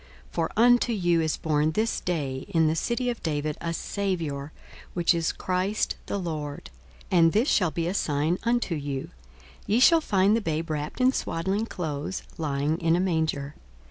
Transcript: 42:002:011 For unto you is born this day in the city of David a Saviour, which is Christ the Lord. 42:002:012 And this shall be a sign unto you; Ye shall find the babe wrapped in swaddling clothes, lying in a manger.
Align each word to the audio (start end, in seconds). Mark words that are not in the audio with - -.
42:002:011 0.31 0.31
For 0.31 0.51
unto 0.57 0.93
you 0.93 1.21
is 1.21 1.37
born 1.37 1.71
this 1.73 1.99
day 1.99 2.45
in 2.47 2.65
the 2.65 2.75
city 2.75 3.11
of 3.11 3.21
David 3.21 3.55
a 3.61 3.71
Saviour, 3.71 4.51
which 4.95 5.13
is 5.13 5.31
Christ 5.31 5.95
the 6.07 6.17
Lord. 6.17 6.71
42:002:012 7.11 7.19
And 7.19 7.33
this 7.33 7.47
shall 7.47 7.69
be 7.69 7.85
a 7.85 7.93
sign 7.93 8.39
unto 8.41 8.73
you; 8.73 9.11
Ye 9.67 9.79
shall 9.79 10.01
find 10.01 10.35
the 10.35 10.41
babe 10.41 10.71
wrapped 10.71 11.01
in 11.01 11.11
swaddling 11.11 11.67
clothes, 11.67 12.23
lying 12.39 12.79
in 12.79 12.95
a 12.95 12.99
manger. 12.99 13.53